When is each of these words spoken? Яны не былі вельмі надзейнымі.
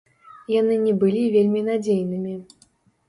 Яны 0.53 0.77
не 0.85 0.93
былі 1.03 1.21
вельмі 1.35 1.61
надзейнымі. 1.69 2.35